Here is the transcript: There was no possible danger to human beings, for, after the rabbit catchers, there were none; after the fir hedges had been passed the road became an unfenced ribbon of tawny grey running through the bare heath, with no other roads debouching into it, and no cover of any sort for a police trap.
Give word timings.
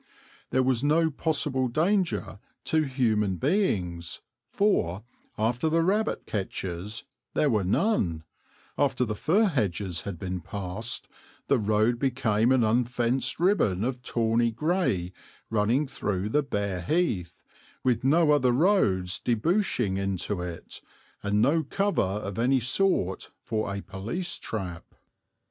There 0.49 0.63
was 0.63 0.83
no 0.83 1.11
possible 1.11 1.67
danger 1.67 2.39
to 2.63 2.81
human 2.85 3.35
beings, 3.35 4.19
for, 4.49 5.03
after 5.37 5.69
the 5.69 5.83
rabbit 5.83 6.25
catchers, 6.25 7.03
there 7.35 7.51
were 7.51 7.63
none; 7.63 8.23
after 8.79 9.05
the 9.05 9.13
fir 9.13 9.45
hedges 9.45 10.01
had 10.01 10.17
been 10.17 10.39
passed 10.41 11.07
the 11.49 11.59
road 11.59 11.99
became 11.99 12.51
an 12.51 12.63
unfenced 12.63 13.39
ribbon 13.39 13.83
of 13.83 14.01
tawny 14.01 14.49
grey 14.51 15.13
running 15.51 15.85
through 15.85 16.29
the 16.29 16.41
bare 16.41 16.81
heath, 16.81 17.43
with 17.83 18.03
no 18.03 18.31
other 18.31 18.51
roads 18.51 19.19
debouching 19.19 19.97
into 19.97 20.41
it, 20.41 20.81
and 21.21 21.43
no 21.43 21.61
cover 21.61 22.01
of 22.01 22.39
any 22.39 22.59
sort 22.59 23.29
for 23.39 23.71
a 23.71 23.81
police 23.83 24.39
trap. 24.39 24.95